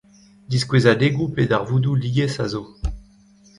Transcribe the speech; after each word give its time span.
Diskouezadegoù 0.51 1.27
pe 1.35 1.43
darvoudoù 1.51 1.95
lies 2.01 2.35
a 2.43 2.45
zo. 2.53 2.63